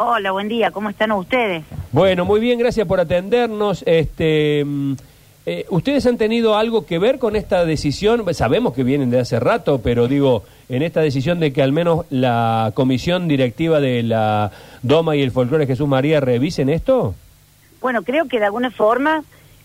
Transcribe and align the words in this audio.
Hola, 0.00 0.30
buen 0.30 0.46
día, 0.46 0.70
¿cómo 0.70 0.90
están 0.90 1.10
ustedes? 1.10 1.64
Bueno, 1.90 2.24
muy 2.24 2.38
bien, 2.38 2.56
gracias 2.56 2.86
por 2.86 3.00
atendernos. 3.00 3.82
Este, 3.84 4.64
mm, 4.64 4.92
eh, 5.44 5.66
¿Ustedes 5.70 6.06
han 6.06 6.16
tenido 6.16 6.56
algo 6.56 6.86
que 6.86 7.00
ver 7.00 7.18
con 7.18 7.34
esta 7.34 7.64
decisión? 7.64 8.22
Sabemos 8.32 8.74
que 8.74 8.84
vienen 8.84 9.10
de 9.10 9.18
hace 9.18 9.40
rato, 9.40 9.80
pero 9.82 10.06
digo, 10.06 10.44
en 10.68 10.82
esta 10.82 11.00
decisión 11.00 11.40
de 11.40 11.52
que 11.52 11.64
al 11.64 11.72
menos 11.72 12.06
la 12.10 12.70
comisión 12.74 13.26
directiva 13.26 13.80
de 13.80 14.04
la 14.04 14.52
Doma 14.82 15.16
y 15.16 15.22
el 15.22 15.32
Folclore 15.32 15.66
Jesús 15.66 15.88
María 15.88 16.20
revisen 16.20 16.68
esto. 16.68 17.16
Bueno, 17.80 18.04
creo 18.04 18.28
que 18.28 18.38
de 18.38 18.44
alguna 18.44 18.70
forma 18.70 19.24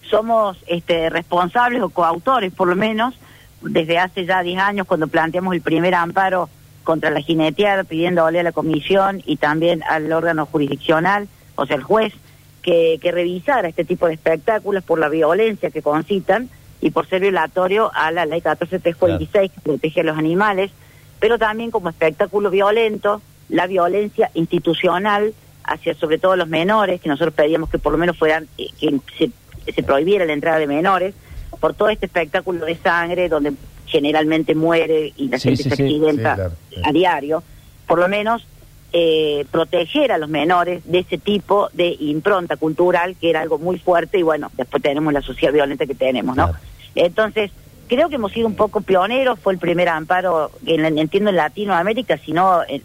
somos 0.10 0.58
este, 0.66 1.12
responsables 1.12 1.84
o 1.84 1.90
coautores, 1.90 2.52
por 2.52 2.68
lo 2.68 2.76
menos, 2.76 3.14
desde 3.62 4.00
hace 4.00 4.26
ya 4.26 4.42
10 4.42 4.60
años, 4.60 4.88
cuando 4.88 5.06
planteamos 5.06 5.54
el 5.54 5.62
primer 5.62 5.94
amparo 5.94 6.50
contra 6.84 7.10
la 7.10 7.22
jineteada, 7.22 7.84
pidiéndole 7.84 8.40
a 8.40 8.44
la 8.44 8.52
comisión 8.52 9.22
y 9.26 9.38
también 9.38 9.84
al 9.84 10.12
órgano 10.12 10.46
jurisdiccional, 10.46 11.28
o 11.56 11.66
sea, 11.66 11.76
el 11.76 11.84
juez, 11.84 12.14
que, 12.62 12.98
que 13.02 13.12
revisara 13.12 13.68
este 13.68 13.84
tipo 13.84 14.08
de 14.08 14.14
espectáculos 14.14 14.84
por 14.84 14.98
la 14.98 15.10
violencia 15.10 15.70
que 15.70 15.82
concitan 15.82 16.50
y 16.80 16.92
por 16.92 17.08
ser 17.08 17.22
violatorio 17.22 17.92
a 17.94 18.12
la 18.12 18.26
ley 18.26 18.42
14346 18.42 19.52
que 19.52 19.62
protege 19.62 20.02
a 20.02 20.04
los 20.04 20.18
animales, 20.18 20.72
pero 21.20 21.38
también 21.38 21.72
como 21.72 21.90
espectáculo 21.90 22.50
violento, 22.50 23.22
la 23.50 23.68
violencia 23.68 24.32
institucional 24.34 25.34
hacia 25.64 25.94
sobre 25.94 26.18
todo 26.18 26.36
los 26.36 26.48
menores, 26.48 27.02
que 27.02 27.10
nosotros 27.10 27.34
pedíamos 27.34 27.70
que 27.70 27.80
por 27.80 27.92
lo 27.92 27.98
menos 27.98 28.18
fueran, 28.18 28.48
eh, 28.58 28.68
que 28.80 29.32
se 29.72 29.84
prohibiera 29.84 30.26
la 30.26 30.34
entrada 30.34 30.60
de 30.60 30.68
menores, 30.68 31.16
por 31.60 31.74
todo 31.74 31.90
este 31.90 32.08
espectáculo 32.08 32.66
de 32.66 32.76
sangre 32.76 33.30
donde 33.30 33.54
generalmente 33.94 34.56
muere 34.56 35.14
y 35.16 35.28
la 35.30 35.38
Sí, 35.38 35.50
gente 35.50 35.64
sí, 35.64 35.70
se 35.70 35.74
accidenta 35.84 36.32
sí, 36.32 36.36
claro, 36.36 36.54
sí. 36.72 36.76
a 36.84 36.92
diario, 36.92 37.44
por 37.88 38.00
lo 38.00 38.08
menos 38.08 38.44
eh, 38.92 39.46
proteger 39.52 40.12
a 40.12 40.18
los 40.18 40.30
menores 40.30 40.82
de 40.86 41.00
ese 41.00 41.20
tipo 41.20 41.70
de 41.74 41.96
impronta 42.00 42.58
cultural 42.58 43.16
que 43.22 43.30
era 43.30 43.42
algo 43.42 43.60
muy 43.60 43.78
fuerte 43.78 44.18
y 44.18 44.24
bueno, 44.24 44.52
después 44.58 44.82
tenemos 44.82 45.14
la 45.14 45.22
sociedad 45.22 45.54
violenta 45.54 45.86
que 45.86 45.94
tenemos, 45.96 46.36
¿no? 46.36 46.46
Claro. 46.48 46.60
Entonces, 46.96 47.52
creo 47.88 48.10
que 48.10 48.16
hemos 48.16 48.32
sido 48.32 48.48
un 48.48 48.56
poco 48.56 48.82
pioneros, 48.82 49.40
fue 49.40 49.54
el 49.54 49.60
primer 49.60 49.90
amparo, 49.90 50.50
en, 50.66 50.82
la- 50.82 50.88
entiendo 51.02 51.30
en 51.30 51.36
Latinoamérica, 51.36 52.18
si 52.18 52.32
no, 52.34 52.62
en- 52.68 52.82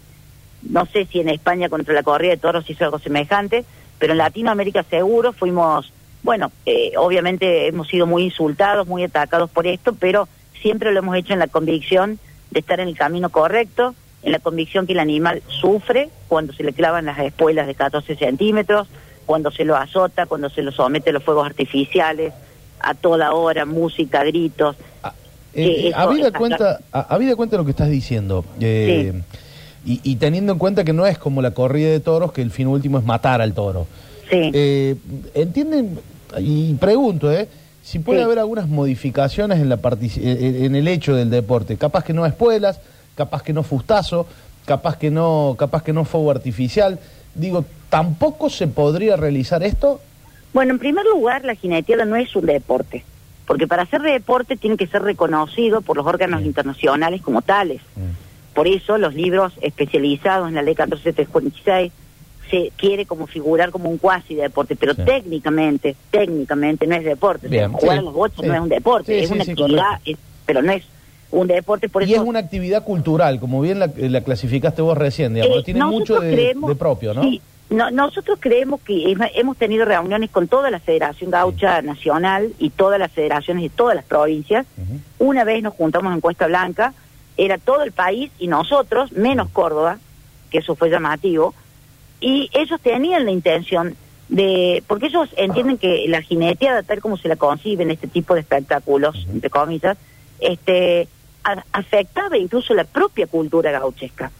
no 0.69 0.85
sé 0.85 1.05
si 1.05 1.19
en 1.21 1.29
España 1.29 1.69
contra 1.69 1.95
la 1.95 2.03
corrida 2.03 2.31
de 2.31 2.37
toros 2.37 2.69
hizo 2.69 2.83
algo 2.85 2.99
semejante, 2.99 3.65
pero 3.97 4.11
en 4.13 4.17
Latinoamérica 4.19 4.83
seguro 4.83 5.33
fuimos, 5.33 5.91
bueno, 6.21 6.51
eh, 6.67 6.91
obviamente 6.97 7.67
hemos 7.67 7.87
sido 7.87 8.05
muy 8.05 8.23
insultados, 8.25 8.85
muy 8.87 9.03
atacados 9.03 9.49
por 9.49 9.65
esto, 9.65 9.93
pero 9.99 10.27
siempre 10.61 10.91
lo 10.91 10.99
hemos 10.99 11.15
hecho 11.15 11.33
en 11.33 11.39
la 11.39 11.47
convicción 11.47 12.19
de 12.51 12.59
estar 12.59 12.79
en 12.79 12.87
el 12.87 12.97
camino 12.97 13.29
correcto, 13.29 13.93
en 14.23 14.31
la 14.31 14.39
convicción 14.39 14.85
que 14.87 14.93
el 14.93 14.99
animal 14.99 15.41
sufre 15.47 16.09
cuando 16.27 16.53
se 16.53 16.63
le 16.63 16.73
clavan 16.73 17.05
las 17.05 17.19
espuelas 17.19 17.67
de 17.67 17.75
14 17.75 18.15
centímetros, 18.15 18.87
cuando 19.25 19.51
se 19.51 19.63
lo 19.65 19.75
azota, 19.75 20.25
cuando 20.25 20.49
se 20.49 20.61
lo 20.63 20.71
somete 20.71 21.11
a 21.11 21.13
los 21.13 21.23
fuegos 21.23 21.45
artificiales, 21.45 22.33
a 22.79 22.93
toda 22.95 23.33
hora, 23.33 23.65
música, 23.65 24.23
gritos. 24.23 24.75
Eh, 24.75 25.09
Sí, 25.51 25.61
eh, 25.61 25.87
eso 25.89 25.97
habida 25.97 26.31
cuenta, 26.31 26.79
a- 26.91 27.13
habida 27.15 27.35
cuenta 27.35 27.57
lo 27.57 27.65
que 27.65 27.71
estás 27.71 27.89
diciendo, 27.89 28.45
eh, 28.59 29.13
y, 29.83 29.99
y 30.03 30.15
teniendo 30.17 30.53
en 30.53 30.59
cuenta 30.59 30.83
que 30.83 30.93
no 30.93 31.07
es 31.07 31.17
como 31.17 31.41
la 31.41 31.51
corrida 31.51 31.89
de 31.89 31.99
toros, 31.99 32.31
que 32.31 32.41
el 32.43 32.51
fin 32.51 32.67
último 32.67 32.99
es 32.99 33.03
matar 33.03 33.41
al 33.41 33.53
toro. 33.53 33.87
Sí. 34.29 34.51
Eh, 34.53 34.95
¿Entienden? 35.33 35.99
Y 36.39 36.73
pregunto, 36.75 37.31
¿eh? 37.31 37.47
Si 37.89 37.97
puede 37.97 38.19
Sí. 38.19 38.23
haber 38.25 38.37
algunas 38.37 38.67
modificaciones 38.67 39.59
en, 39.59 39.67
la 39.67 39.77
partici- 39.81 40.21
eh, 40.23 40.63
en 40.65 40.75
el 40.75 40.87
hecho 40.87 41.15
del 41.15 41.31
deporte. 41.31 41.75
Capaz 41.75 42.03
que 42.03 42.13
no 42.13 42.23
espuelas, 42.27 42.79
capaz 43.15 43.41
que 43.41 43.51
no 43.51 43.63
fustazo, 43.63 44.27
capaz 44.65 44.95
que 44.99 45.09
no, 45.09 45.55
capaz 45.57 45.81
que 45.81 45.91
no 45.91 46.05
fuego 46.05 46.29
artificial. 46.29 46.99
Digo, 47.33 47.65
¿tampoco 47.89 48.51
se 48.51 48.67
podría 48.67 49.15
realizar 49.15 49.63
esto? 49.63 49.99
Bueno, 50.53 50.71
en 50.73 50.77
primer 50.77 51.03
lugar, 51.03 51.43
la 51.45 51.55
jineteada 51.55 52.05
no 52.05 52.15
es 52.15 52.35
un 52.35 52.45
deporte, 52.45 53.03
porque 53.47 53.65
para 53.65 53.87
ser 53.87 54.03
deporte 54.03 54.55
tiene 54.55 54.77
que 54.77 54.85
ser 54.85 55.01
reconocido 55.01 55.81
por 55.81 55.97
los 55.97 56.05
órganos 56.05 56.41
Sí. 56.41 56.45
internacionales 56.45 57.23
como 57.23 57.41
tales. 57.41 57.81
Por 58.53 58.67
eso 58.67 58.99
los 58.99 59.15
libros 59.15 59.53
especializados 59.61 60.47
en 60.49 60.53
la 60.53 60.61
ley 60.61 60.75
14746 60.75 61.91
se 62.49 62.71
quiere 62.77 63.05
como 63.05 63.27
figurar 63.27 63.69
como 63.71 63.89
un 63.89 63.97
cuasi 63.97 64.35
deporte, 64.35 64.75
pero 64.75 64.93
Sí. 64.93 65.03
técnicamente, 65.05 65.95
técnicamente 66.11 66.87
no 66.87 66.95
es 66.95 67.03
deporte. 67.03 67.47
O 67.47 67.49
sea, 67.49 67.59
Bien, 67.67 67.71
jugar 67.73 67.95
sí, 67.95 67.99
a 67.99 68.01
los 68.01 68.13
bochos 68.13 68.39
sí. 68.41 68.47
no 68.47 68.53
es 68.55 68.61
un 68.61 68.69
deporte, 68.69 69.19
es 69.19 69.31
una 69.31 69.43
actividad, 69.43 69.99
es- 70.05 70.17
pero 70.45 70.61
no 70.61 70.71
es 70.71 70.83
un 71.31 71.47
deporte. 71.47 71.89
Por 71.89 72.03
y 72.03 72.13
eso 72.13 72.23
es 72.23 72.27
una 72.27 72.39
actividad 72.39 72.83
cultural, 72.83 73.39
como 73.39 73.61
bien 73.61 73.79
la, 73.79 73.91
la 73.95 74.21
clasificaste 74.21 74.81
vos 74.81 74.97
recién, 74.97 75.33
digamos. 75.35 75.57
Eh, 75.59 75.63
Tiene 75.63 75.83
mucho 75.85 76.13
nosotros 76.15 76.23
de, 76.23 76.31
creemos- 76.33 76.69
de 76.69 76.75
propio, 76.75 77.13
¿no? 77.13 77.21
Sí, 77.21 77.39
no- 77.69 77.91
nosotros 77.91 78.39
creemos 78.41 78.81
que 78.81 78.93
hem- 78.93 79.29
hemos 79.35 79.55
tenido 79.57 79.85
reuniones 79.85 80.31
con 80.31 80.47
toda 80.47 80.71
la 80.71 80.79
Federación 80.79 81.29
Gaucha 81.29 81.83
Nacional 81.83 82.51
y 82.57 82.71
todas 82.71 82.99
las 82.99 83.11
federaciones 83.11 83.61
de 83.61 83.69
todas 83.69 83.95
las 83.95 84.05
provincias. 84.05 84.65
Una 85.19 85.43
vez 85.43 85.61
nos 85.61 85.75
juntamos 85.75 86.11
en 86.13 86.19
Cuesta 86.21 86.47
Blanca, 86.47 86.93
era 87.37 87.57
todo 87.59 87.83
el 87.83 87.91
país 87.91 88.31
y 88.39 88.47
nosotros, 88.47 89.11
menos 89.11 89.49
Córdoba, 89.49 89.99
que 90.49 90.57
eso 90.57 90.75
fue 90.75 90.89
llamativo, 90.89 91.53
y 92.21 92.49
ellos 92.53 92.79
tenían 92.81 93.25
la 93.25 93.31
intención 93.31 93.95
de, 94.27 94.83
porque 94.87 95.07
ellos 95.07 95.29
entienden 95.37 95.77
que 95.77 96.05
la 96.07 96.21
jineteada, 96.21 96.83
tal 96.83 97.01
como 97.01 97.17
se 97.17 97.27
la 97.27 97.35
concibe 97.35 97.83
en 97.83 97.91
este 97.91 98.07
tipo 98.07 98.33
de 98.35 98.41
espectáculos, 98.41 99.25
entre 99.31 99.49
comillas, 99.49 99.97
este, 100.39 101.07
a- 101.43 101.63
afectaba 101.73 102.37
incluso 102.37 102.73
la 102.73 102.83
propia 102.83 103.27
cultura 103.27 103.71
gauchesca. 103.71 104.31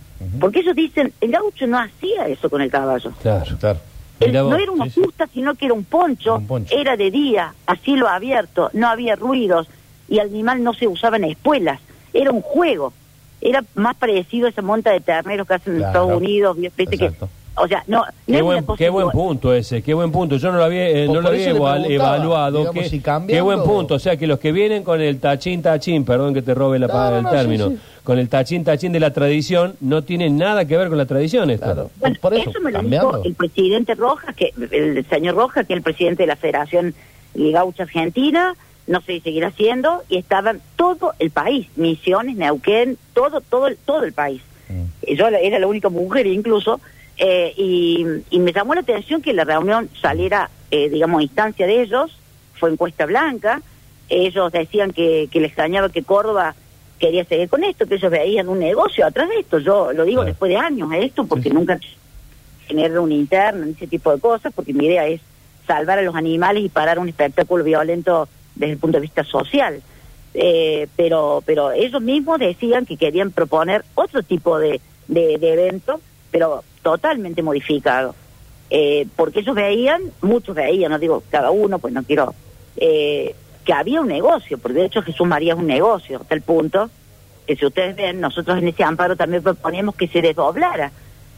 Porque 0.41 0.59
ellos 0.59 0.75
dicen, 0.75 1.13
el 1.21 1.31
gaucho 1.31 1.65
no 1.65 1.79
hacía 1.79 2.27
eso 2.27 2.49
con 2.49 2.61
el 2.61 2.69
caballo. 2.69 3.13
Claro, 3.21 3.57
claro. 3.57 3.79
Él 4.19 4.33
no 4.33 4.57
era 4.57 4.69
una 4.69 4.89
justa, 4.91 5.27
sino 5.33 5.55
que 5.55 5.65
era 5.65 5.73
un 5.73 5.85
poncho, 5.85 6.35
Un 6.35 6.45
poncho. 6.45 6.75
era 6.77 6.97
de 6.97 7.09
día, 7.09 7.53
a 7.65 7.75
cielo 7.77 8.09
abierto, 8.09 8.69
no 8.73 8.89
había 8.89 9.15
ruidos 9.15 9.67
y 10.09 10.15
el 10.19 10.27
animal 10.27 10.61
no 10.61 10.73
se 10.73 10.89
usaba 10.89 11.15
en 11.15 11.23
espuelas, 11.23 11.79
era 12.13 12.31
un 12.31 12.41
juego. 12.41 12.91
Era 13.39 13.63
más 13.75 13.95
parecido 13.95 14.47
a 14.47 14.49
esa 14.49 14.61
monta 14.61 14.91
de 14.91 14.99
terneros 14.99 15.47
que 15.47 15.53
hacen 15.53 15.73
en 15.75 15.79
Claro. 15.79 15.99
Estados 16.01 16.21
Unidos, 16.21 16.57
viste 16.57 16.85
que. 16.97 17.11
O 17.59 17.67
sea, 17.67 17.83
no, 17.87 18.03
Qué 18.25 18.41
buen, 18.41 18.65
qué 18.77 18.91
punto 19.11 19.53
ese, 19.53 19.81
qué 19.81 19.93
buen 19.93 20.11
punto. 20.11 20.37
Yo 20.37 20.51
no 20.51 20.57
lo 20.57 20.63
había, 20.63 20.87
eh, 20.89 21.07
no 21.07 21.21
lo 21.21 21.29
había 21.29 21.49
evaluado. 21.49 22.59
digamos, 22.59 22.83
qué, 22.83 22.89
si 22.89 22.99
cambiando- 22.99 23.33
qué 23.33 23.41
buen 23.41 23.63
punto. 23.63 23.95
O 23.95 23.99
sea, 23.99 24.17
que 24.17 24.27
los 24.27 24.39
que 24.39 24.51
vienen 24.51 24.83
con 24.83 25.01
el 25.01 25.19
tachín 25.19 25.61
tachín, 25.61 26.05
perdón 26.05 26.33
que 26.33 26.41
te 26.41 26.53
robe 26.53 26.79
la 26.79 26.87
No, 26.87 26.93
palabra 26.93 27.21
no, 27.21 27.29
el 27.29 27.35
no, 27.35 27.41
término, 27.41 27.69
sí, 27.69 27.75
sí. 27.75 27.81
con 28.03 28.19
el 28.19 28.29
tachín 28.29 28.63
tachín 28.63 28.91
de 28.91 28.99
la 28.99 29.11
tradición, 29.13 29.75
no 29.81 30.03
tienen 30.03 30.37
nada 30.37 30.65
que 30.65 30.77
ver 30.77 30.89
con 30.89 30.97
la 30.97 31.05
tradición 31.05 31.49
esto. 31.49 31.65
Claro. 31.65 31.91
Bueno, 31.99 32.15
por 32.21 32.33
eso, 32.33 32.49
eso 32.49 32.59
me 32.61 32.71
lo 32.71 32.79
cambiando. 32.79 33.11
dijo 33.17 33.23
el 33.25 33.33
presidente 33.35 33.95
Rojas, 33.95 34.35
que 34.35 34.53
el 34.71 35.05
señor 35.09 35.35
Rojas, 35.35 35.65
que 35.67 35.73
es 35.73 35.77
el 35.77 35.83
presidente 35.83 36.23
de 36.23 36.27
la 36.27 36.35
Federación 36.35 36.93
Gaucha 37.35 37.83
Argentina, 37.83 38.55
no 38.87 39.01
sé 39.01 39.13
si 39.13 39.19
seguirá 39.21 39.51
siendo, 39.51 40.01
y 40.09 40.17
estaban 40.17 40.61
todo 40.75 41.13
el 41.19 41.29
país, 41.29 41.67
Misiones, 41.75 42.35
Neuquén, 42.37 42.97
todo, 43.13 43.41
todo, 43.41 43.67
el, 43.67 43.77
todo 43.77 44.03
el 44.03 44.13
país. 44.13 44.41
Mm. 44.67 45.13
Yo 45.15 45.29
la- 45.29 45.39
era 45.39 45.59
la 45.59 45.67
única 45.67 45.89
mujer 45.89 46.25
incluso, 46.25 46.79
eh, 47.19 47.53
y, 47.57 48.05
y 48.29 48.39
me 48.39 48.53
llamó 48.53 48.73
la 48.73 48.81
atención 48.81 49.21
que 49.21 49.33
la 49.33 49.43
reunión 49.43 49.89
saliera, 50.01 50.49
eh, 50.71 50.89
digamos, 50.89 51.19
a 51.19 51.23
instancia 51.23 51.67
de 51.67 51.81
ellos, 51.81 52.17
fue 52.55 52.71
encuesta 52.71 53.05
blanca, 53.05 53.61
ellos 54.09 54.51
decían 54.51 54.91
que, 54.91 55.27
que 55.31 55.39
les 55.39 55.49
extrañaba 55.49 55.89
que 55.89 56.03
Córdoba 56.03 56.55
quería 56.97 57.23
seguir 57.25 57.47
con 57.49 57.63
esto, 57.63 57.85
que 57.85 57.95
ellos 57.95 58.11
veían 58.11 58.49
un 58.49 58.59
negocio 58.59 59.05
atrás 59.05 59.29
de 59.29 59.39
esto, 59.39 59.59
yo 59.59 59.93
lo 59.93 60.03
digo 60.03 60.21
Claro. 60.21 60.27
después 60.31 60.49
de 60.49 60.57
años 60.57 60.89
esto, 60.93 61.25
porque 61.25 61.49
Sí, 61.49 61.55
nunca 61.55 61.79
generar 62.67 62.99
un 62.99 63.11
interno, 63.11 63.65
ese 63.65 63.87
tipo 63.87 64.13
de 64.13 64.19
cosas, 64.19 64.51
porque 64.55 64.73
mi 64.73 64.85
idea 64.85 65.07
es 65.07 65.21
salvar 65.65 65.99
a 65.99 66.01
los 66.01 66.15
animales 66.15 66.63
y 66.63 66.69
parar 66.69 66.99
un 66.99 67.09
espectáculo 67.09 67.63
violento 67.63 68.27
desde 68.55 68.73
el 68.73 68.79
punto 68.79 68.97
de 68.97 69.01
vista 69.01 69.23
social. 69.23 69.81
Eh, 70.33 70.87
pero 70.95 71.41
pero 71.45 71.71
ellos 71.71 72.01
mismos 72.01 72.37
decían 72.39 72.85
que 72.85 72.97
querían 72.97 73.31
proponer 73.31 73.83
otro 73.95 74.21
tipo 74.21 74.59
de, 74.59 74.79
de, 75.07 75.37
de 75.39 75.53
evento, 75.53 75.99
pero 76.31 76.63
totalmente 76.91 77.43
modificado. 77.43 78.15
Eh, 78.71 79.07
porque 79.15 79.39
ellos 79.39 79.55
veían, 79.55 80.01
muchos 80.21 80.55
veían, 80.55 80.91
no 80.91 80.99
digo 80.99 81.23
cada 81.29 81.51
uno, 81.51 81.79
pues 81.79 81.93
no 81.93 82.03
quiero, 82.03 82.33
eh, 82.77 83.35
que 83.65 83.73
había 83.73 84.01
un 84.01 84.07
negocio, 84.07 84.57
porque 84.57 84.79
de 84.79 84.85
hecho 84.85 85.01
Jesús 85.01 85.27
María 85.27 85.53
es 85.53 85.59
un 85.59 85.67
negocio, 85.67 86.19
hasta 86.21 86.35
el 86.35 86.41
punto 86.41 86.89
que 87.47 87.55
si 87.55 87.65
ustedes 87.65 87.95
ven, 87.95 88.21
nosotros 88.21 88.59
en 88.59 88.67
ese 88.67 88.83
amparo 88.83 89.15
también 89.15 89.41
proponíamos 89.41 89.95
que 89.95 90.07
se 90.07 90.21
desdoblara, 90.21 90.91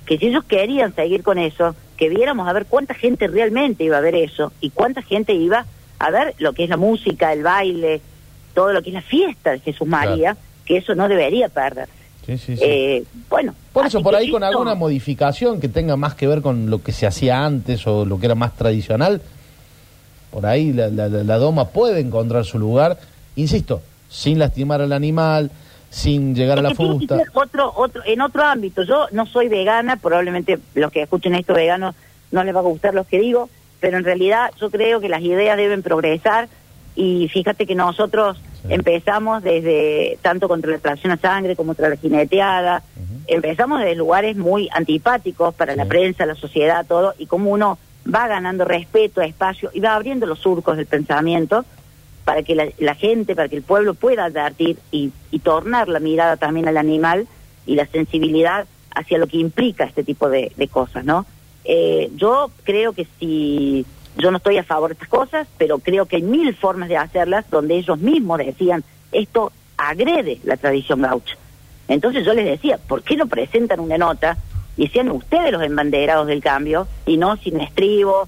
que 0.06 0.18
si 0.18 0.28
ellos 0.28 0.44
querían 0.44 0.94
seguir 0.94 1.24
con 1.24 1.38
eso, 1.38 1.74
que 1.96 2.10
viéramos 2.10 2.50
a 2.50 2.54
ver 2.54 2.66
cuánta 2.66 2.94
gente 2.94 3.28
realmente 3.28 3.86
iba 3.86 3.98
a 3.98 4.02
ver 4.02 4.16
eso 4.16 4.52
y 4.60 4.72
cuánta 4.72 5.02
gente 5.02 5.34
iba 5.34 5.66
a 6.00 6.10
ver 6.10 6.36
lo 6.40 6.52
que 6.52 6.66
es 6.66 6.70
la 6.70 6.76
música, 6.76 7.32
el 7.32 7.44
baile, 7.44 8.02
todo 8.54 8.74
lo 8.74 8.82
que 8.82 8.90
es 8.90 8.96
la 8.96 9.02
fiesta 9.02 9.52
de 9.52 9.60
Jesús 9.60 9.88
María, 9.88 10.36
que 10.66 10.78
eso 10.78 10.96
no 10.96 11.08
debería 11.08 11.48
perder. 11.48 11.88
Sí, 12.26 12.38
sí, 12.38 12.56
sí. 12.58 12.64
Eh, 12.64 13.04
bueno. 13.30 13.54
Por 13.74 13.86
eso, 13.86 14.02
por 14.02 14.16
ahí 14.16 14.30
con 14.30 14.44
esto- 14.44 14.52
alguna 14.54 14.76
modificación 14.76 15.60
que 15.60 15.68
tenga 15.70 15.96
más 15.96 16.14
que 16.16 16.28
ver 16.28 16.42
con 16.42 16.70
lo 16.70 16.82
que 16.84 16.92
se 16.92 17.08
hacía 17.08 17.44
antes 17.46 17.88
o 17.88 18.06
lo 18.06 18.20
que 18.20 18.26
era 18.28 18.36
más 18.36 18.56
tradicional, 18.56 19.22
por 20.30 20.46
ahí 20.46 20.72
la, 20.72 20.90
la- 20.90 21.08
la- 21.08 21.38
doma 21.38 21.70
puede 21.70 22.00
encontrar 22.00 22.46
su 22.46 22.60
lugar, 22.60 22.98
insisto, 23.36 23.82
sin 24.10 24.40
lastimar 24.40 24.82
al 24.82 24.94
animal, 24.94 25.52
sin 25.90 26.36
llegar 26.36 26.60
a 26.60 26.62
la 26.62 26.74
fusta. 26.76 27.18
Otro, 27.34 27.74
otro, 27.76 28.02
en 28.06 28.22
otro 28.22 28.44
ámbito, 28.44 28.84
yo 28.84 29.08
no 29.12 29.26
soy 29.26 29.48
vegana, 29.50 29.98
probablemente 29.98 30.60
los 30.76 30.92
que 30.92 31.02
escuchen 31.02 31.36
esto 31.36 31.54
veganos 31.54 31.96
no 32.32 32.44
les 32.44 32.56
va 32.56 32.60
a 32.60 32.64
gustar 32.64 32.94
lo 32.94 33.04
que 33.06 33.20
digo, 33.20 33.50
pero 33.82 33.98
en 33.98 34.04
realidad 34.06 34.52
yo 34.60 34.70
creo 34.70 35.00
que 35.02 35.10
las 35.10 35.22
ideas 35.22 35.58
deben 35.58 35.82
progresar 35.84 36.48
y 36.96 37.28
fíjate 37.30 37.66
que 37.66 37.76
nosotros 37.76 38.38
Sí. 38.64 38.74
empezamos 38.74 39.42
desde 39.44 40.18
tanto 40.22 40.48
contra 40.48 40.72
la 40.72 40.78
tracción 40.78 41.12
a 41.12 41.18
sangre 41.18 41.56
como 41.56 41.70
contra 41.70 41.90
la 41.90 41.96
jineteada, 41.96 42.84
empezamos 43.28 43.80
desde 43.80 43.96
lugares 43.96 44.38
muy 44.38 44.70
antipáticos 44.72 45.54
para 45.56 45.76
la 45.76 45.86
prensa, 45.86 46.26
la 46.26 46.36
sociedad, 46.36 46.86
todo, 46.86 47.14
y 47.18 47.26
como 47.26 47.52
uno 47.52 47.80
va 48.14 48.28
ganando 48.28 48.66
respeto, 48.66 49.22
espacio 49.22 49.70
y 49.74 49.80
va 49.80 49.96
abriendo 49.96 50.26
los 50.26 50.40
surcos 50.40 50.78
del 50.78 50.86
pensamiento 50.86 51.66
para 52.26 52.44
que 52.44 52.56
la, 52.56 52.68
la 52.78 52.96
gente, 52.96 53.36
para 53.36 53.50
que 53.50 53.56
el 53.58 53.64
pueblo 53.64 53.94
pueda 53.94 54.26
advertir 54.26 54.78
y, 54.92 55.12
y 55.32 55.40
tornar 55.40 55.88
la 55.88 56.00
mirada 56.00 56.38
también 56.38 56.68
al 56.68 56.78
animal 56.78 57.28
y 57.66 57.76
la 57.76 57.88
sensibilidad 57.88 58.68
hacia 58.94 59.18
lo 59.18 59.28
que 59.28 59.38
implica 59.38 59.86
este 59.86 60.04
tipo 60.04 60.30
de, 60.30 60.52
de 60.56 60.68
cosas, 60.68 61.06
¿no? 61.06 61.26
Eh, 61.64 62.12
yo 62.16 62.52
creo 62.64 62.94
que 62.94 63.08
si 63.20 63.86
yo 64.18 64.32
no 64.32 64.38
estoy 64.38 64.58
a 64.58 64.64
favor 64.64 64.90
de 64.90 64.94
estas 64.94 65.10
cosas, 65.10 65.48
pero 65.58 65.80
creo 65.80 66.06
que 66.06 66.18
hay 66.18 66.22
mil 66.22 66.56
formas 66.56 66.90
de 66.90 66.98
hacerlas 66.98 67.50
donde 67.50 67.78
ellos 67.78 67.98
mismos 68.00 68.40
decían 68.40 68.84
esto 69.12 69.52
agrede 69.78 70.40
la 70.44 70.58
tradición 70.58 71.02
gaucha. 71.02 71.36
Entonces 71.88 72.26
yo 72.26 72.34
les 72.34 72.46
decía, 72.46 72.78
¿por 72.78 73.04
qué 73.04 73.18
no 73.18 73.28
presentan 73.28 73.80
una 73.80 73.98
nota 73.98 74.38
y 74.78 74.88
sean 74.88 75.10
ustedes 75.12 75.52
los 75.52 75.64
embanderados 75.64 76.28
del 76.28 76.42
cambio 76.42 76.88
y 77.06 77.18
no 77.18 77.36
sin 77.38 77.60
estribo 77.60 78.28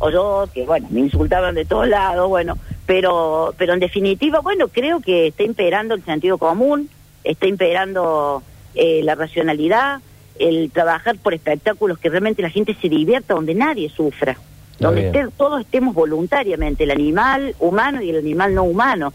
o 0.00 0.10
yo, 0.10 0.48
que 0.52 0.64
bueno, 0.64 0.86
me 0.90 1.00
insultaban 1.00 1.54
de 1.54 1.64
todos 1.64 1.88
lados, 1.88 2.28
bueno, 2.28 2.56
pero, 2.86 3.54
pero 3.58 3.74
en 3.74 3.80
definitiva, 3.80 4.40
bueno, 4.40 4.68
creo 4.68 5.00
que 5.00 5.28
está 5.28 5.42
imperando 5.42 5.94
el 5.94 6.04
sentido 6.04 6.38
común, 6.38 6.88
está 7.24 7.46
imperando 7.46 8.42
eh, 8.74 9.00
la 9.02 9.14
racionalidad, 9.16 10.00
el 10.38 10.70
trabajar 10.70 11.18
por 11.18 11.34
espectáculos 11.34 11.98
que 11.98 12.10
realmente 12.10 12.42
la 12.42 12.50
gente 12.50 12.76
se 12.80 12.88
divierta, 12.88 13.34
donde 13.34 13.54
nadie 13.54 13.88
sufra, 13.88 14.36
donde 14.78 15.06
esté- 15.08 15.28
todos 15.36 15.60
estemos 15.60 15.94
voluntariamente, 15.94 16.84
el 16.84 16.90
animal 16.90 17.54
humano 17.58 18.00
y 18.02 18.10
el 18.10 18.18
animal 18.18 18.54
no 18.54 18.62
humano. 18.64 19.12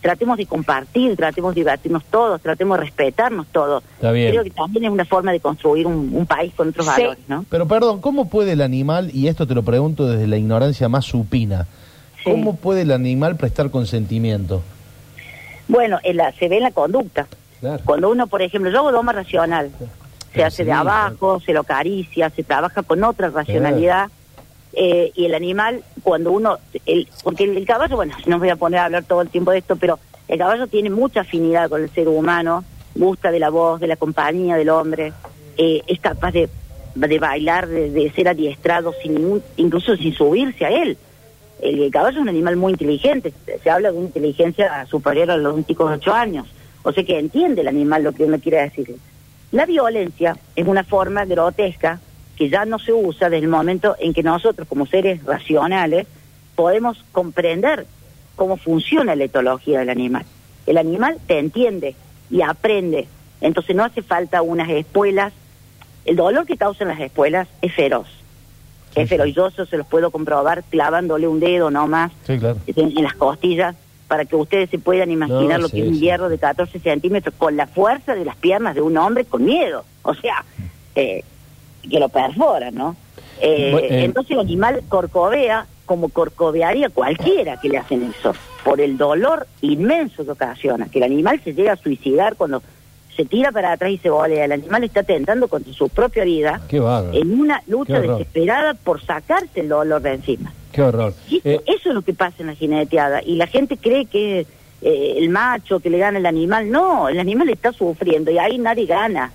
Tratemos 0.00 0.36
de 0.36 0.46
compartir, 0.46 1.16
tratemos 1.16 1.54
de 1.54 1.60
divertirnos 1.60 2.04
todos, 2.06 2.40
tratemos 2.40 2.76
de 2.78 2.84
respetarnos 2.84 3.46
todos. 3.52 3.84
Está 3.94 4.10
bien. 4.10 4.30
Creo 4.30 4.42
que 4.42 4.50
también 4.50 4.84
es 4.86 4.90
una 4.90 5.04
forma 5.04 5.30
de 5.30 5.38
construir 5.38 5.86
un, 5.86 6.10
un 6.12 6.26
país 6.26 6.52
con 6.56 6.68
otros 6.70 6.86
Sí. 6.86 6.90
valores, 7.02 7.22
¿no? 7.28 7.44
Pero 7.48 7.68
perdón, 7.68 8.00
¿cómo 8.00 8.28
puede 8.28 8.52
el 8.52 8.62
animal, 8.62 9.10
y 9.14 9.28
esto 9.28 9.46
te 9.46 9.54
lo 9.54 9.62
pregunto 9.62 10.08
desde 10.08 10.26
la 10.26 10.36
ignorancia 10.38 10.88
más 10.88 11.04
supina, 11.04 11.66
Sí. 12.24 12.30
¿cómo 12.30 12.56
puede 12.56 12.82
el 12.82 12.90
animal 12.92 13.36
prestar 13.36 13.70
consentimiento? 13.70 14.62
Bueno, 15.68 15.98
en 16.02 16.16
la- 16.16 16.32
se 16.32 16.48
ve 16.48 16.56
en 16.56 16.64
la 16.64 16.70
conducta. 16.72 17.26
Claro. 17.60 17.80
Cuando 17.84 18.10
uno, 18.10 18.26
por 18.26 18.42
ejemplo, 18.42 18.70
yo 18.70 18.78
hago 18.78 18.90
doma 18.92 19.12
racional, 19.12 19.70
se 20.34 20.42
hace 20.42 20.58
sí, 20.58 20.64
de 20.64 20.72
abajo, 20.72 21.38
se 21.40 21.52
lo 21.52 21.60
acaricia, 21.60 22.28
se 22.30 22.42
trabaja 22.42 22.82
con 22.82 23.04
otra 23.04 23.28
racionalidad. 23.30 24.08
Eh, 24.74 25.12
y 25.14 25.26
el 25.26 25.34
animal, 25.34 25.82
cuando 26.02 26.32
uno, 26.32 26.58
el, 26.86 27.08
porque 27.22 27.44
el, 27.44 27.66
caballo, 27.66 27.96
bueno, 27.96 28.14
no 28.26 28.38
voy 28.38 28.48
a 28.48 28.56
poner 28.56 28.80
a 28.80 28.86
hablar 28.86 29.04
todo 29.04 29.20
el 29.20 29.28
tiempo 29.28 29.50
de 29.50 29.58
esto, 29.58 29.76
pero 29.76 29.98
el 30.28 30.38
caballo 30.38 30.66
tiene 30.66 30.90
mucha 30.90 31.20
afinidad 31.20 31.68
con 31.68 31.82
el 31.82 31.90
ser 31.90 32.08
humano, 32.08 32.64
gusta 32.94 33.30
de 33.30 33.38
la 33.38 33.50
voz, 33.50 33.80
de 33.80 33.86
la 33.86 33.96
compañía 33.96 34.56
del 34.56 34.70
hombre, 34.70 35.12
eh, 35.58 35.82
es 35.86 36.00
capaz 36.00 36.32
de, 36.32 36.48
de 36.94 37.18
bailar, 37.18 37.68
de, 37.68 37.90
de 37.90 38.10
ser 38.12 38.28
adiestrado 38.28 38.94
sin 39.02 39.14
ningún, 39.14 39.42
incluso 39.56 39.96
sin 39.96 40.14
subirse 40.14 40.64
a 40.64 40.70
él. 40.70 40.96
El, 41.60 41.90
caballo 41.92 42.16
es 42.16 42.22
un 42.22 42.28
animal 42.28 42.56
muy 42.56 42.72
inteligente, 42.72 43.32
se 43.62 43.70
habla 43.70 43.92
de 43.92 43.98
una 43.98 44.06
inteligencia 44.06 44.84
superior 44.86 45.30
a 45.30 45.36
los 45.36 45.64
chicos 45.64 45.90
de 45.90 45.96
8 45.96 46.12
años, 46.12 46.48
o 46.82 46.92
sea 46.92 47.04
que 47.04 47.18
entiende 47.18 47.60
el 47.60 47.68
animal 47.68 48.02
lo 48.02 48.12
que 48.12 48.24
uno 48.24 48.40
quiere 48.40 48.62
decir. 48.62 48.96
La 49.52 49.64
violencia 49.64 50.36
es 50.56 50.66
una 50.66 50.82
forma 50.82 51.24
grotesca 51.24 52.00
que 52.42 52.50
ya 52.50 52.64
no 52.64 52.80
se 52.80 52.92
usa 52.92 53.30
desde 53.30 53.44
el 53.44 53.50
momento 53.50 53.94
en 54.00 54.12
que 54.12 54.24
nosotros, 54.24 54.66
como 54.66 54.84
seres 54.86 55.22
racionales, 55.24 56.08
podemos 56.56 57.04
comprender 57.12 57.86
cómo 58.34 58.56
funciona 58.56 59.14
la 59.14 59.22
etología 59.24 59.78
del 59.78 59.90
animal. 59.90 60.24
El 60.66 60.76
animal 60.76 61.18
te 61.28 61.38
entiende 61.38 61.94
y 62.30 62.42
aprende, 62.42 63.06
entonces 63.40 63.76
no 63.76 63.84
hace 63.84 64.02
falta 64.02 64.42
unas 64.42 64.68
espuelas. 64.70 65.32
El 66.04 66.16
dolor 66.16 66.46
que 66.46 66.56
causan 66.56 66.88
las 66.88 66.98
espuelas 66.98 67.46
es 67.60 67.72
feroz, 67.74 68.08
es 68.96 69.08
feroz. 69.08 69.28
Yo 69.32 69.46
eso 69.46 69.64
se 69.66 69.76
los 69.76 69.86
puedo 69.86 70.10
comprobar 70.10 70.64
clavándole 70.68 71.28
un 71.28 71.38
dedo 71.38 71.70
nomás 71.70 72.10
Sí, 72.26 72.38
claro. 72.40 72.58
en, 72.66 72.98
en 72.98 73.04
las 73.04 73.14
costillas 73.14 73.76
para 74.08 74.24
que 74.24 74.34
ustedes 74.34 74.68
se 74.68 74.80
puedan 74.80 75.12
imaginar 75.12 75.60
No, 75.60 75.66
lo 75.66 75.68
que 75.68 75.80
es 75.80 75.86
un 75.88 76.00
hierro 76.00 76.28
de 76.28 76.38
14 76.38 76.80
centímetros 76.80 77.36
con 77.38 77.56
la 77.56 77.68
fuerza 77.68 78.16
de 78.16 78.24
las 78.24 78.34
piernas 78.34 78.74
de 78.74 78.80
un 78.80 78.96
hombre 78.96 79.24
con 79.26 79.44
miedo. 79.44 79.84
O 80.02 80.12
sea, 80.14 80.44
eh, 80.96 81.22
que 81.88 81.98
lo 81.98 82.08
perfora, 82.08 82.70
¿no? 82.70 82.96
Eh, 83.40 83.74
eh. 83.90 84.04
Entonces 84.04 84.32
el 84.32 84.40
animal 84.40 84.82
corcovea 84.88 85.66
como 85.84 86.08
corcovearía 86.08 86.88
cualquiera 86.90 87.60
que 87.60 87.68
le 87.68 87.78
hacen 87.78 88.12
eso, 88.16 88.34
por 88.64 88.80
el 88.80 88.96
dolor 88.96 89.46
inmenso 89.60 90.24
que 90.24 90.30
ocasiona, 90.30 90.88
que 90.88 90.98
el 90.98 91.04
animal 91.04 91.40
se 91.42 91.54
llega 91.54 91.72
a 91.72 91.76
suicidar 91.76 92.36
cuando 92.36 92.62
se 93.16 93.24
tira 93.24 93.52
para 93.52 93.72
atrás 93.72 93.90
y 93.90 93.98
se 93.98 94.08
volea. 94.08 94.44
El 94.44 94.52
animal 94.52 94.84
está 94.84 95.00
atentando 95.00 95.48
contra 95.48 95.72
su 95.72 95.88
propia 95.88 96.24
vida 96.24 96.62
en 97.12 97.40
una 97.40 97.62
lucha 97.66 98.00
desesperada 98.00 98.74
por 98.74 99.04
sacarse 99.04 99.60
el 99.60 99.68
dolor 99.68 100.00
de 100.00 100.14
encima. 100.14 100.52
Qué 100.72 100.82
horror. 100.82 101.12
Y 101.28 101.38
eso, 101.38 101.48
Eh, 101.48 101.60
eso 101.66 101.88
es 101.90 101.94
lo 101.94 102.02
que 102.02 102.14
pasa 102.14 102.36
en 102.38 102.46
la 102.46 102.54
jineteada. 102.54 103.22
Y 103.22 103.36
la 103.36 103.46
gente 103.46 103.76
cree 103.76 104.06
que 104.06 104.46
eh, 104.80 105.14
el 105.18 105.28
macho 105.28 105.80
que 105.80 105.90
le 105.90 105.98
gana 105.98 106.18
el 106.18 106.26
animal. 106.26 106.70
No, 106.70 107.08
el 107.08 107.18
animal 107.18 107.50
está 107.50 107.72
sufriendo 107.72 108.30
y 108.30 108.38
ahí 108.38 108.56
nadie 108.58 108.86
gana. 108.86 109.30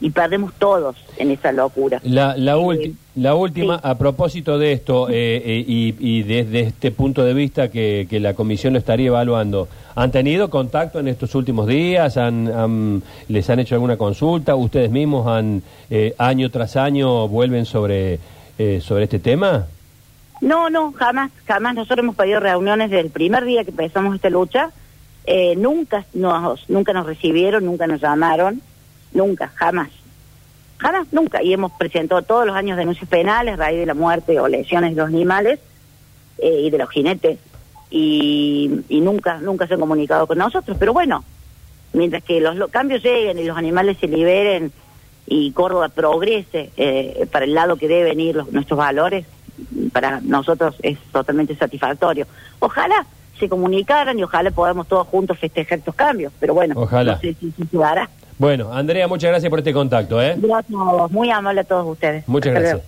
Y 0.00 0.10
perdemos 0.10 0.52
todos 0.58 0.94
en 1.16 1.32
esa 1.32 1.50
locura. 1.50 2.00
La, 2.04 2.36
la, 2.36 2.52
Eh, 2.72 2.92
la 3.16 3.34
última, 3.34 3.76
sí. 3.76 3.80
a 3.82 3.98
propósito 3.98 4.56
de 4.58 4.72
esto, 4.72 5.08
eh, 5.08 5.42
eh, 5.44 5.64
y, 5.66 5.94
y 5.98 6.22
desde 6.22 6.60
este 6.60 6.92
punto 6.92 7.24
de 7.24 7.34
vista 7.34 7.68
que, 7.68 8.06
que 8.08 8.20
la 8.20 8.34
comisión 8.34 8.74
lo 8.74 8.78
estaría 8.78 9.08
evaluando, 9.08 9.66
¿han 9.96 10.12
tenido 10.12 10.50
contacto 10.50 11.00
en 11.00 11.08
estos 11.08 11.34
últimos 11.34 11.66
días? 11.66 12.16
¿Han, 12.16 12.46
han- 12.46 13.02
¿Les 13.28 13.50
han 13.50 13.58
hecho 13.58 13.74
alguna 13.74 13.96
consulta? 13.96 14.54
¿Ustedes 14.54 14.90
mismos 14.92 15.26
han 15.26 15.62
eh, 15.90 16.14
año 16.18 16.48
tras 16.50 16.76
año 16.76 17.26
vuelven 17.26 17.64
sobre, 17.64 18.20
eh, 18.56 18.80
sobre 18.80 19.04
este 19.04 19.18
tema? 19.18 19.66
No, 20.40 20.70
no, 20.70 20.92
jamás, 20.92 21.32
jamás. 21.48 21.74
Nosotros 21.74 21.98
hemos 22.04 22.14
pedido 22.14 22.38
reuniones 22.38 22.90
desde 22.90 23.00
el 23.04 23.10
primer 23.10 23.44
día 23.44 23.64
que 23.64 23.70
empezamos 23.70 24.14
esta 24.14 24.30
lucha. 24.30 24.70
Eh, 25.26 25.56
nunca, 25.56 26.06
nos, 26.14 26.70
nunca 26.70 26.92
nos 26.92 27.04
recibieron, 27.04 27.64
nunca 27.64 27.88
nos 27.88 28.00
llamaron, 28.00 28.62
nunca, 29.12 29.50
jamás. 29.54 29.88
Jamás, 30.78 31.06
nunca. 31.12 31.42
Y 31.42 31.52
hemos 31.52 31.72
presentado 31.72 32.22
todos 32.22 32.46
los 32.46 32.54
años 32.54 32.76
denuncias 32.76 33.08
penales, 33.08 33.54
a 33.54 33.56
raíz 33.56 33.78
de 33.80 33.86
la 33.86 33.94
muerte 33.94 34.38
o 34.38 34.46
lesiones 34.48 34.90
de 34.94 34.96
los 35.02 35.08
animales 35.08 35.58
eh, 36.38 36.62
y 36.64 36.70
de 36.70 36.78
los 36.78 36.88
jinetes. 36.90 37.38
Y, 37.90 38.70
y 38.88 39.00
nunca, 39.00 39.38
nunca 39.38 39.66
se 39.66 39.74
han 39.74 39.80
comunicado 39.80 40.26
con 40.26 40.38
nosotros. 40.38 40.76
Pero 40.78 40.92
bueno, 40.92 41.24
mientras 41.92 42.22
que 42.22 42.40
los, 42.40 42.54
lo- 42.56 42.68
cambios 42.68 43.02
lleguen 43.02 43.38
y 43.38 43.44
los 43.44 43.56
animales 43.56 43.96
se 43.98 44.06
liberen 44.06 44.72
y 45.26 45.50
Córdoba 45.52 45.88
progrese 45.88 46.70
eh, 46.76 47.26
para 47.32 47.44
el 47.44 47.54
lado 47.54 47.76
que 47.76 47.88
deben 47.88 48.20
ir 48.20 48.36
los, 48.36 48.52
nuestros 48.52 48.78
valores, 48.78 49.26
para 49.92 50.20
nosotros 50.20 50.76
es 50.82 50.98
totalmente 51.12 51.56
satisfactorio. 51.56 52.26
Ojalá 52.60 53.04
se 53.38 53.48
comunicaran 53.48 54.18
y 54.18 54.22
ojalá 54.22 54.50
podamos 54.52 54.86
todos 54.86 55.06
juntos 55.08 55.38
festejar 55.38 55.78
estos 55.80 55.94
cambios, 55.94 56.32
pero 56.40 56.54
bueno, 56.54 56.74
Ojalá. 56.76 57.12
no 57.14 57.20
sé 57.20 57.34
si, 57.34 57.50
si 57.52 57.64
se 57.66 57.76
dará. 57.78 58.08
Bueno, 58.38 58.72
Andrea, 58.72 59.08
muchas 59.08 59.30
gracias 59.30 59.50
por 59.50 59.58
este 59.58 59.72
contacto. 59.72 60.22
¿eh? 60.22 60.34
Gracias 60.38 60.80
a 60.80 60.84
vos, 60.84 61.10
muy 61.10 61.30
amable 61.30 61.60
a 61.62 61.64
todos 61.64 61.86
ustedes. 61.86 62.26
Muchas 62.28 62.50
Hasta 62.50 62.60
luego. 62.60 62.68
gracias. 62.78 62.86